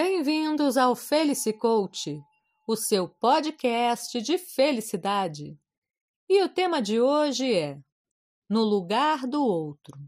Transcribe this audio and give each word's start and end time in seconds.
Bem-vindos 0.00 0.76
ao 0.76 0.94
Felici 0.94 1.52
Coach, 1.52 2.22
o 2.68 2.76
seu 2.76 3.08
podcast 3.08 4.22
de 4.22 4.38
felicidade. 4.38 5.58
E 6.28 6.40
o 6.40 6.48
tema 6.48 6.80
de 6.80 7.00
hoje 7.00 7.52
é 7.52 7.80
No 8.48 8.62
lugar 8.62 9.26
do 9.26 9.44
outro. 9.44 9.98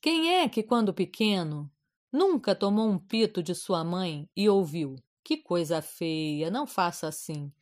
Quem 0.00 0.38
é 0.38 0.48
que, 0.48 0.60
quando 0.60 0.92
pequeno, 0.92 1.70
nunca 2.12 2.52
tomou 2.52 2.88
um 2.88 2.98
pito 2.98 3.44
de 3.44 3.54
sua 3.54 3.84
mãe 3.84 4.28
e 4.36 4.48
ouviu: 4.48 4.96
Que 5.22 5.36
coisa 5.36 5.80
feia, 5.80 6.50
não 6.50 6.66
faça 6.66 7.06
assim. 7.06 7.52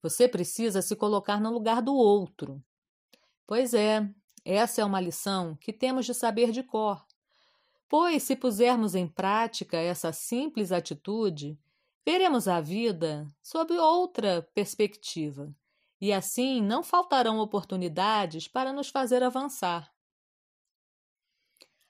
Você 0.00 0.28
precisa 0.28 0.82
se 0.82 0.94
colocar 0.94 1.40
no 1.40 1.50
lugar 1.50 1.82
do 1.82 1.96
outro. 1.96 2.62
Pois 3.44 3.74
é, 3.74 4.08
essa 4.44 4.82
é 4.82 4.84
uma 4.84 5.00
lição 5.00 5.56
que 5.56 5.72
temos 5.72 6.06
de 6.06 6.14
saber 6.14 6.52
de 6.52 6.62
cor 6.62 7.04
Pois, 7.96 8.24
se 8.24 8.34
pusermos 8.34 8.96
em 8.96 9.06
prática 9.06 9.76
essa 9.76 10.12
simples 10.12 10.72
atitude, 10.72 11.56
veremos 12.04 12.48
a 12.48 12.60
vida 12.60 13.32
sob 13.40 13.72
outra 13.78 14.42
perspectiva, 14.52 15.54
e 16.00 16.12
assim 16.12 16.60
não 16.60 16.82
faltarão 16.82 17.38
oportunidades 17.38 18.48
para 18.48 18.72
nos 18.72 18.88
fazer 18.88 19.22
avançar. 19.22 19.94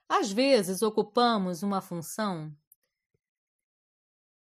Às 0.06 0.30
vezes 0.30 0.82
ocupamos 0.82 1.62
uma 1.62 1.80
função 1.80 2.55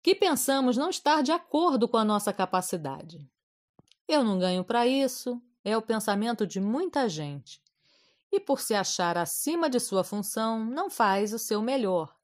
que 0.03 0.13
pensamos 0.13 0.77
não 0.77 0.91
estar 0.91 1.23
de 1.23 1.31
acordo 1.31 1.87
com 1.87 1.97
a 1.97 2.05
nossa 2.05 2.31
capacidade. 2.31 3.27
Eu 4.07 4.23
não 4.23 4.37
ganho 4.37 4.63
para 4.63 4.85
isso, 4.85 5.41
é 5.63 5.75
o 5.75 5.81
pensamento 5.81 6.45
de 6.45 6.59
muita 6.59 7.09
gente 7.09 7.59
e, 8.31 8.39
por 8.39 8.59
se 8.59 8.73
achar 8.73 9.17
acima 9.17 9.69
de 9.69 9.79
sua 9.79 10.03
função, 10.03 10.63
não 10.65 10.89
faz 10.89 11.33
o 11.33 11.39
seu 11.39 11.61
melhor 11.61 12.17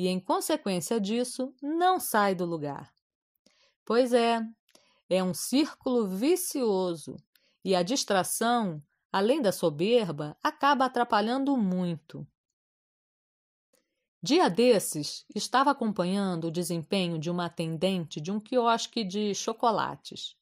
e, 0.00 0.08
em 0.08 0.18
consequência 0.18 0.98
disso, 0.98 1.54
não 1.60 2.00
sai 2.00 2.34
do 2.34 2.46
lugar. 2.46 2.90
Pois 3.84 4.14
é, 4.14 4.40
é 5.10 5.22
um 5.22 5.34
círculo 5.34 6.08
vicioso 6.08 7.16
e 7.62 7.74
a 7.74 7.82
distração, 7.82 8.82
além 9.12 9.42
da 9.42 9.52
soberba, 9.52 10.34
acaba 10.42 10.86
atrapalhando 10.86 11.54
muito. 11.54 12.26
Dia 14.22 14.48
desses, 14.48 15.26
estava 15.34 15.70
acompanhando 15.70 16.46
o 16.46 16.50
desempenho 16.50 17.18
de 17.18 17.30
uma 17.30 17.44
atendente 17.46 18.22
de 18.22 18.32
um 18.32 18.40
quiosque 18.40 19.04
de 19.04 19.34
chocolates. 19.34 20.34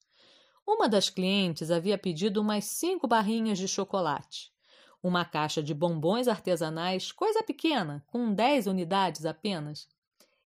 Uma 0.65 0.89
das 0.89 1.11
clientes 1.11 1.73
havia 1.73 1.99
pedido 1.99 2.41
umas 2.41 2.65
cinco 2.65 3.09
barrinhas 3.09 3.59
de 3.59 3.67
chocolate 3.67 4.53
uma 5.03 5.25
caixa 5.25 5.63
de 5.63 5.73
bombons 5.73 6.29
artesanais, 6.29 7.13
coisa 7.13 7.43
pequena, 7.43 8.05
com 8.07 8.33
10 8.33 8.67
unidades 8.67 9.25
apenas, 9.25 9.89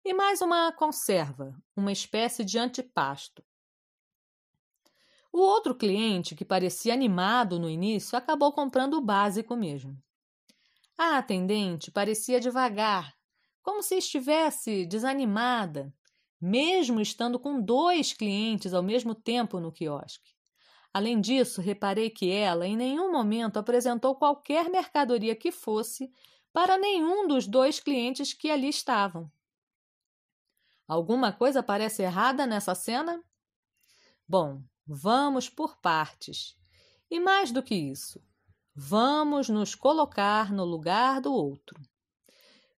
e 0.04 0.12
mais 0.12 0.40
uma 0.40 0.72
conserva, 0.72 1.54
uma 1.76 1.92
espécie 1.92 2.44
de 2.44 2.58
antipasto. 2.58 3.42
O 5.32 5.38
outro 5.38 5.74
cliente, 5.74 6.34
que 6.34 6.44
parecia 6.44 6.92
animado 6.92 7.58
no 7.58 7.70
início, 7.70 8.18
acabou 8.18 8.52
comprando 8.52 8.94
o 8.94 9.00
básico 9.00 9.56
mesmo. 9.56 9.96
A 10.98 11.16
atendente 11.16 11.90
parecia 11.90 12.38
devagar, 12.38 13.14
como 13.62 13.82
se 13.82 13.96
estivesse 13.96 14.84
desanimada, 14.84 15.94
mesmo 16.40 17.00
estando 17.00 17.38
com 17.38 17.62
dois 17.62 18.12
clientes 18.12 18.74
ao 18.74 18.82
mesmo 18.82 19.14
tempo 19.14 19.58
no 19.58 19.72
quiosque. 19.72 20.34
Além 20.92 21.20
disso, 21.20 21.60
reparei 21.60 22.10
que 22.10 22.30
ela 22.30 22.66
em 22.66 22.76
nenhum 22.76 23.10
momento 23.10 23.56
apresentou 23.56 24.14
qualquer 24.14 24.68
mercadoria 24.68 25.34
que 25.34 25.50
fosse 25.50 26.12
para 26.52 26.76
nenhum 26.76 27.26
dos 27.26 27.46
dois 27.46 27.80
clientes 27.80 28.34
que 28.34 28.50
ali 28.50 28.68
estavam. 28.68 29.30
Alguma 30.86 31.32
coisa 31.32 31.62
parece 31.62 32.02
errada 32.02 32.46
nessa 32.46 32.74
cena? 32.74 33.24
Bom, 34.28 34.62
vamos 34.86 35.48
por 35.48 35.76
partes. 35.78 36.54
E 37.10 37.18
mais 37.18 37.50
do 37.50 37.62
que 37.62 37.74
isso, 37.74 38.22
vamos 38.74 39.48
nos 39.48 39.74
colocar 39.74 40.52
no 40.52 40.64
lugar 40.64 41.20
do 41.20 41.32
outro. 41.32 41.80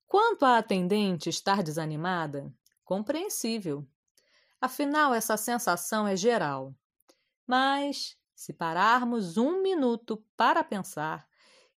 Quanto 0.05 0.45
à 0.45 0.59
atendente 0.59 1.29
estar 1.29 1.63
desanimada, 1.63 2.53
compreensível. 2.83 3.87
Afinal, 4.61 5.13
essa 5.13 5.35
sensação 5.35 6.07
é 6.07 6.15
geral. 6.15 6.75
Mas, 7.45 8.17
se 8.35 8.53
pararmos 8.53 9.37
um 9.37 9.61
minuto 9.61 10.23
para 10.35 10.63
pensar 10.63 11.27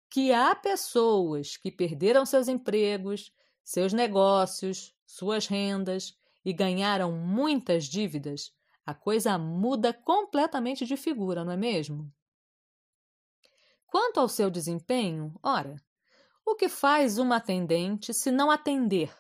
que 0.10 0.32
há 0.32 0.56
pessoas 0.56 1.58
que 1.58 1.72
perderam 1.72 2.26
seus 2.26 2.48
empregos, 2.48 3.32
seus 3.64 3.92
negócios, 3.92 4.96
suas 5.06 5.48
rendas 5.48 6.18
e 6.44 6.54
ganharam 6.54 7.12
muitas 7.12 7.86
dívidas, 7.86 8.54
a 8.86 8.94
coisa 8.94 9.38
muda 9.38 9.92
completamente 9.92 10.86
de 10.86 10.96
figura, 10.96 11.44
não 11.44 11.52
é 11.52 11.58
mesmo? 11.58 12.14
Quanto 13.88 14.20
ao 14.20 14.30
seu 14.30 14.52
desempenho, 14.52 15.34
ora, 15.42 15.76
o 16.46 16.56
que 16.56 16.70
faz 16.70 17.18
uma 17.18 17.38
atendente 17.38 18.14
se 18.14 18.30
não 18.30 18.52
atender, 18.52 19.12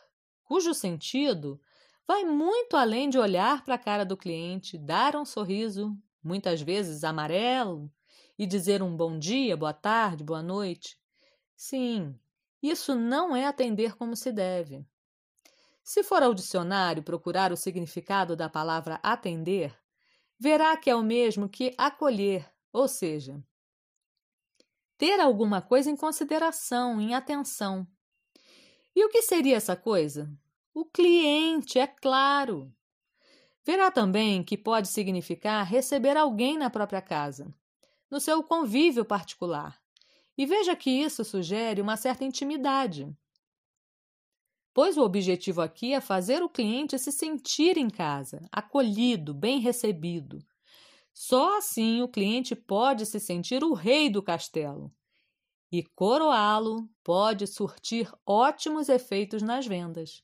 cujo 0.43 0.73
sentido 0.73 1.59
vai 2.07 2.23
muito 2.23 2.77
além 2.77 3.09
de 3.09 3.17
olhar 3.17 3.63
para 3.63 3.75
a 3.75 3.79
cara 3.79 4.05
do 4.05 4.15
cliente, 4.15 4.77
dar 4.77 5.15
um 5.15 5.25
sorriso 5.25 5.97
muitas 6.25 6.61
vezes 6.61 7.03
amarelo, 7.03 7.91
e 8.37 8.47
dizer 8.47 8.81
um 8.81 8.97
bom 8.97 9.17
dia, 9.17 9.55
boa 9.55 9.73
tarde, 9.73 10.23
boa 10.23 10.41
noite. 10.41 10.99
Sim, 11.55 12.19
isso 12.61 12.95
não 12.95 13.35
é 13.35 13.45
atender 13.45 13.95
como 13.95 14.15
se 14.15 14.31
deve. 14.31 14.83
Se 15.83 16.03
for 16.03 16.23
ao 16.23 16.33
dicionário 16.33 17.03
procurar 17.03 17.51
o 17.51 17.57
significado 17.57 18.35
da 18.35 18.49
palavra 18.49 18.99
atender, 19.03 19.77
verá 20.39 20.75
que 20.75 20.89
é 20.89 20.95
o 20.95 21.03
mesmo 21.03 21.47
que 21.47 21.75
acolher, 21.77 22.51
ou 22.73 22.87
seja, 22.87 23.39
ter 24.97 25.19
alguma 25.19 25.61
coisa 25.61 25.91
em 25.91 25.95
consideração, 25.95 26.99
em 26.99 27.13
atenção. 27.13 27.87
E 28.95 29.05
o 29.05 29.09
que 29.09 29.21
seria 29.21 29.57
essa 29.57 29.75
coisa? 29.75 30.27
O 30.73 30.85
cliente, 30.85 31.77
é 31.77 31.85
claro. 31.85 32.73
Verá 33.65 33.89
também 33.89 34.43
que 34.43 34.55
pode 34.55 34.87
significar 34.87 35.65
receber 35.65 36.15
alguém 36.15 36.55
na 36.55 36.69
própria 36.69 37.01
casa, 37.01 37.51
no 38.11 38.19
seu 38.19 38.43
convívio 38.43 39.03
particular. 39.03 39.81
E 40.37 40.45
veja 40.45 40.75
que 40.75 40.91
isso 40.91 41.25
sugere 41.25 41.81
uma 41.81 41.97
certa 41.97 42.23
intimidade. 42.23 43.11
Pois 44.71 44.97
o 44.97 45.03
objetivo 45.03 45.61
aqui 45.61 45.93
é 45.93 46.01
fazer 46.01 46.43
o 46.43 46.49
cliente 46.49 46.99
se 46.99 47.11
sentir 47.11 47.75
em 47.75 47.89
casa, 47.89 48.47
acolhido, 48.51 49.33
bem 49.33 49.59
recebido. 49.59 50.45
Só 51.11 51.57
assim 51.57 52.03
o 52.03 52.07
cliente 52.07 52.55
pode 52.55 53.05
se 53.05 53.19
sentir 53.19 53.63
o 53.63 53.73
rei 53.73 54.11
do 54.11 54.21
castelo. 54.21 54.93
E 55.71 55.81
coroá-lo 55.81 56.87
pode 57.03 57.47
surtir 57.47 58.13
ótimos 58.25 58.89
efeitos 58.89 59.41
nas 59.41 59.65
vendas. 59.65 60.23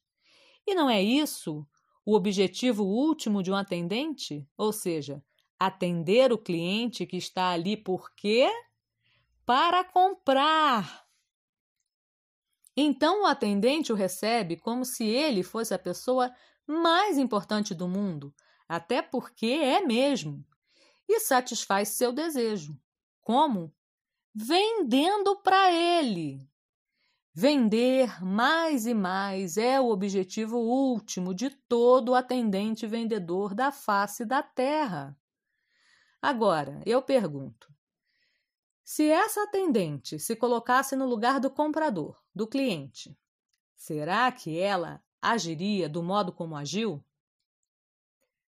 E 0.68 0.76
não 0.76 0.90
é 0.90 1.02
isso 1.02 1.66
o 2.06 2.16
objetivo 2.16 2.84
último 2.84 3.44
de 3.44 3.52
um 3.52 3.56
atendente, 3.56 4.48
ou 4.58 4.74
seja, 4.74 5.24
atender 5.60 6.32
o 6.32 6.38
cliente 6.38 7.06
que 7.06 7.18
está 7.18 7.50
ali 7.50 7.78
por 7.78 8.14
quê? 8.16 8.50
Para 9.46 9.84
comprar. 9.84 11.06
Então 12.76 13.24
o 13.24 13.26
atendente 13.26 13.92
o 13.92 13.96
recebe 13.96 14.58
como 14.58 14.86
se 14.86 15.06
ele 15.06 15.44
fosse 15.44 15.74
a 15.74 15.80
pessoa 15.80 16.34
mais 16.66 17.18
importante 17.18 17.76
do 17.76 17.88
mundo, 17.88 18.34
até 18.68 19.02
porque 19.02 19.48
é 19.48 19.82
mesmo, 19.82 20.44
e 21.08 21.20
satisfaz 21.20 21.90
seu 21.90 22.12
desejo. 22.12 22.80
Como? 23.22 23.74
Vendendo 24.34 25.36
para 25.42 25.72
ele. 25.72 26.50
Vender 27.34 28.22
mais 28.22 28.86
e 28.86 28.94
mais 28.94 29.56
é 29.56 29.80
o 29.80 29.90
objetivo 29.90 30.58
último 30.58 31.34
de 31.34 31.50
todo 31.50 32.14
atendente 32.14 32.86
vendedor 32.86 33.54
da 33.56 33.72
face 33.72 34.26
da 34.26 34.44
terra. 34.44 35.18
Agora, 36.22 36.82
eu 36.86 37.02
pergunto: 37.02 37.74
se 38.84 39.08
essa 39.10 39.44
atendente 39.44 40.20
se 40.20 40.36
colocasse 40.36 40.94
no 40.94 41.06
lugar 41.06 41.40
do 41.40 41.50
comprador, 41.50 42.22
do 42.36 42.46
cliente, 42.46 43.18
será 43.78 44.30
que 44.30 44.60
ela 44.60 45.02
agiria 45.22 45.88
do 45.88 46.04
modo 46.04 46.34
como 46.34 46.58
agiu? 46.58 47.02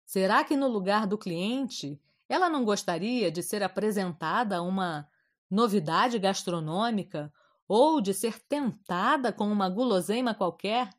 Será 0.04 0.42
que 0.42 0.56
no 0.56 0.66
lugar 0.66 1.06
do 1.06 1.16
cliente 1.16 2.02
ela 2.28 2.48
não 2.48 2.64
gostaria 2.64 3.30
de 3.30 3.44
ser 3.44 3.62
apresentada 3.62 4.56
a 4.56 4.62
uma 4.62 5.08
novidade 5.48 6.18
gastronômica 6.18 7.32
ou 7.66 8.00
de 8.00 8.12
ser 8.12 8.38
tentada 8.40 9.32
com 9.32 9.50
uma 9.50 9.68
guloseima 9.68 10.34
qualquer. 10.34 10.90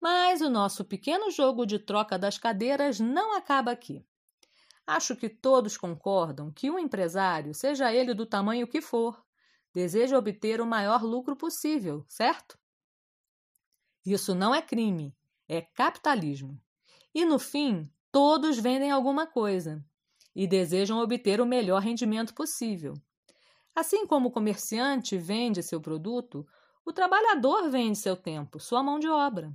Mas 0.00 0.40
o 0.40 0.50
nosso 0.50 0.84
pequeno 0.84 1.30
jogo 1.30 1.64
de 1.64 1.78
troca 1.78 2.18
das 2.18 2.36
cadeiras 2.36 3.00
não 3.00 3.36
acaba 3.36 3.70
aqui. 3.70 4.04
Acho 4.86 5.16
que 5.16 5.28
todos 5.28 5.78
concordam 5.78 6.52
que 6.52 6.70
um 6.70 6.78
empresário, 6.78 7.54
seja 7.54 7.92
ele 7.92 8.12
do 8.12 8.26
tamanho 8.26 8.68
que 8.68 8.82
for, 8.82 9.24
deseja 9.72 10.18
obter 10.18 10.60
o 10.60 10.66
maior 10.66 11.02
lucro 11.02 11.34
possível, 11.34 12.04
certo? 12.06 12.58
Isso 14.04 14.34
não 14.34 14.54
é 14.54 14.60
crime, 14.60 15.16
é 15.48 15.62
capitalismo. 15.62 16.60
E 17.14 17.24
no 17.24 17.38
fim, 17.38 17.90
todos 18.12 18.58
vendem 18.58 18.90
alguma 18.90 19.26
coisa 19.26 19.82
e 20.34 20.46
desejam 20.46 20.98
obter 20.98 21.40
o 21.40 21.46
melhor 21.46 21.80
rendimento 21.80 22.34
possível. 22.34 22.94
Assim 23.74 24.06
como 24.06 24.28
o 24.28 24.30
comerciante 24.30 25.18
vende 25.18 25.62
seu 25.62 25.80
produto, 25.80 26.46
o 26.84 26.92
trabalhador 26.92 27.68
vende 27.70 27.98
seu 27.98 28.16
tempo, 28.16 28.60
sua 28.60 28.82
mão 28.82 28.98
de 28.98 29.08
obra, 29.08 29.52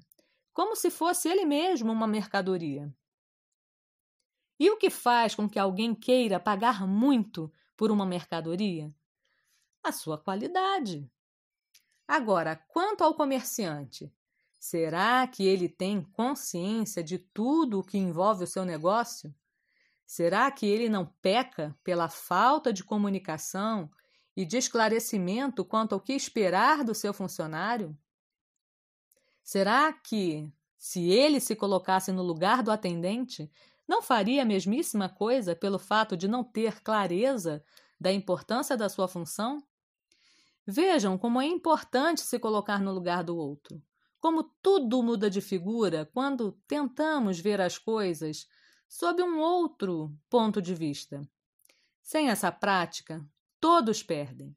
como 0.52 0.76
se 0.76 0.90
fosse 0.90 1.30
ele 1.30 1.46
mesmo 1.46 1.92
uma 1.92 2.08
mercadoria. 2.08 2.94
E 4.60 4.70
o 4.70 4.78
que 4.78 4.90
faz 4.90 5.34
com 5.34 5.48
que 5.48 5.58
alguém 5.58 5.96
queira 5.96 6.38
pagar 6.38 6.86
muito 6.86 7.50
por 7.78 7.92
uma 7.92 8.06
mercadoria? 8.06 8.94
A 9.82 9.94
sua 9.94 10.18
qualidade. 10.18 11.10
Agora, 12.06 12.58
quanto 12.68 13.04
ao 13.06 13.14
comerciante, 13.14 14.14
será 14.60 15.26
que 15.28 15.48
ele 15.48 15.70
tem 15.70 16.02
consciência 16.02 17.02
de 17.02 17.18
tudo 17.18 17.80
o 17.80 17.84
que 17.84 17.98
envolve 17.98 18.44
o 18.44 18.48
seu 18.48 18.66
negócio? 18.66 19.34
Será 20.06 20.52
que 20.52 20.66
ele 20.66 20.90
não 20.90 21.06
peca 21.22 21.74
pela 21.84 22.10
falta 22.10 22.74
de 22.74 22.84
comunicação 22.84 23.90
e 24.40 24.46
de 24.46 24.56
esclarecimento 24.56 25.66
quanto 25.66 25.92
ao 25.92 26.00
que 26.00 26.14
esperar 26.14 26.82
do 26.82 26.96
seu 26.96 27.14
funcionário? 27.14 27.94
Será 29.44 29.92
que, 29.92 30.50
se 30.78 31.10
ele 31.10 31.42
se 31.42 31.58
colocasse 31.58 32.10
no 32.14 32.24
lugar 32.24 32.64
do 32.64 32.72
atendente, 32.72 33.52
não 33.86 34.02
faria 34.02 34.44
a 34.44 34.46
mesmíssima 34.46 35.10
coisa 35.10 35.58
pelo 35.58 35.78
fato 35.78 36.16
de 36.16 36.26
não 36.26 36.42
ter 36.42 36.82
clareza 36.82 37.62
da 38.00 38.14
importância 38.14 38.78
da 38.78 38.88
sua 38.88 39.10
função? 39.10 39.62
Vejam 40.66 41.18
como 41.18 41.42
é 41.42 41.46
importante 41.46 42.22
se 42.22 42.40
colocar 42.40 42.80
no 42.80 42.94
lugar 42.94 43.26
do 43.26 43.36
outro. 43.36 43.84
Como 44.22 44.44
tudo 44.62 45.04
muda 45.04 45.30
de 45.30 45.42
figura 45.42 46.10
quando 46.14 46.54
tentamos 46.66 47.42
ver 47.42 47.60
as 47.60 47.78
coisas 47.78 48.48
sob 48.88 49.22
um 49.22 49.40
outro 49.40 50.16
ponto 50.30 50.62
de 50.62 50.74
vista. 50.74 51.28
Sem 52.02 52.30
essa 52.30 52.50
prática, 52.54 53.22
todos 53.60 54.04
perdem. 54.04 54.56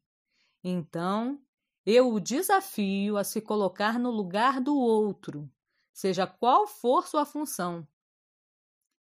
Então, 0.63 1.41
eu 1.85 2.13
o 2.13 2.21
desafio 2.21 3.17
a 3.17 3.25
se 3.25 3.41
colocar 3.41 3.99
no 3.99 4.11
lugar 4.11 4.61
do 4.61 4.77
outro, 4.77 5.51
seja 5.93 6.27
qual 6.27 6.67
for 6.67 7.07
sua 7.07 7.25
função, 7.25 7.87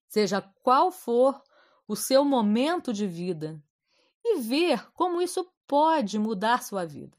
seja 0.08 0.42
qual 0.42 0.92
for 0.92 1.42
o 1.88 1.96
seu 1.96 2.26
momento 2.26 2.92
de 2.92 3.06
vida, 3.06 3.62
e 4.24 4.40
ver 4.40 4.92
como 4.94 5.22
isso 5.22 5.52
pode 5.68 6.18
mudar 6.18 6.64
sua 6.64 6.86
vida. 6.86 7.18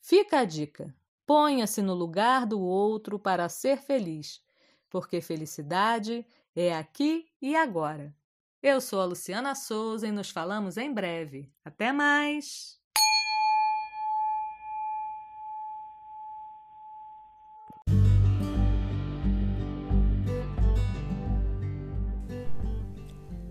Fica 0.00 0.40
a 0.40 0.44
dica: 0.44 0.94
ponha-se 1.26 1.82
no 1.82 1.94
lugar 1.94 2.46
do 2.46 2.60
outro 2.60 3.18
para 3.18 3.48
ser 3.48 3.78
feliz, 3.78 4.42
porque 4.90 5.20
felicidade 5.20 6.26
é 6.56 6.74
aqui 6.74 7.30
e 7.40 7.54
agora. 7.54 8.14
Eu 8.62 8.80
sou 8.80 9.00
a 9.00 9.04
Luciana 9.04 9.56
Souza 9.56 10.06
e 10.06 10.12
nos 10.12 10.30
falamos 10.30 10.76
em 10.76 10.94
breve. 10.94 11.50
Até 11.64 11.90
mais! 11.90 12.78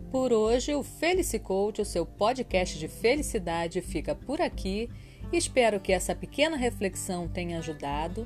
Por 0.09 0.31
hoje, 0.31 0.73
o 0.73 0.81
Felicicoach, 0.81 1.81
o 1.81 1.85
seu 1.85 2.05
podcast 2.05 2.79
de 2.79 2.87
felicidade, 2.87 3.81
fica 3.81 4.15
por 4.15 4.39
aqui. 4.39 4.89
Espero 5.33 5.81
que 5.81 5.91
essa 5.91 6.15
pequena 6.15 6.55
reflexão 6.55 7.27
tenha 7.27 7.57
ajudado. 7.57 8.25